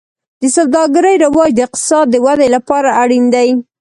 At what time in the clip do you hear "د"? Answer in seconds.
0.41-0.43, 1.55-1.59, 2.11-2.15